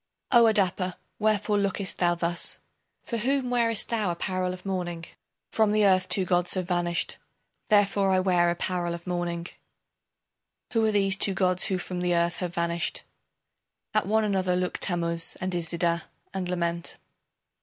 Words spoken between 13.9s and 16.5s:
At one another look Tammuz and Iszida and